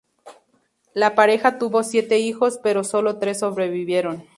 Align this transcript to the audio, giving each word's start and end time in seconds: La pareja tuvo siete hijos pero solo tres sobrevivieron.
La 0.95 1.13
pareja 1.13 1.59
tuvo 1.59 1.83
siete 1.83 2.17
hijos 2.17 2.57
pero 2.63 2.83
solo 2.83 3.19
tres 3.19 3.37
sobrevivieron. 3.37 4.23